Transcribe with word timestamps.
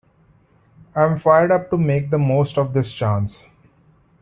I 0.95 1.03
am 1.03 1.15
fired 1.15 1.51
up 1.51 1.69
to 1.69 1.77
make 1.77 2.09
the 2.09 2.17
most 2.17 2.57
of 2.57 2.73
this 2.73 2.91
chance. 2.91 3.45